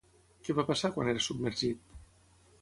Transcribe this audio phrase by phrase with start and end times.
[0.47, 1.95] Què va passar quan era submergit?